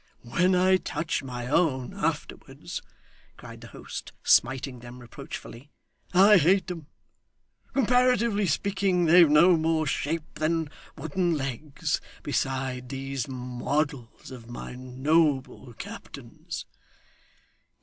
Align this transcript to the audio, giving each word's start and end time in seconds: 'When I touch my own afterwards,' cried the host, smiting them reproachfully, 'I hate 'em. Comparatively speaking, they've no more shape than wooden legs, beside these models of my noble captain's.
'When 0.23 0.55
I 0.55 0.77
touch 0.77 1.21
my 1.21 1.45
own 1.45 1.93
afterwards,' 1.93 2.81
cried 3.37 3.61
the 3.61 3.67
host, 3.67 4.13
smiting 4.23 4.79
them 4.79 4.97
reproachfully, 4.97 5.69
'I 6.11 6.37
hate 6.39 6.71
'em. 6.71 6.87
Comparatively 7.75 8.47
speaking, 8.47 9.05
they've 9.05 9.29
no 9.29 9.55
more 9.57 9.85
shape 9.85 10.25
than 10.33 10.71
wooden 10.97 11.35
legs, 11.37 12.01
beside 12.23 12.89
these 12.89 13.27
models 13.27 14.31
of 14.31 14.49
my 14.49 14.73
noble 14.73 15.71
captain's. 15.73 16.65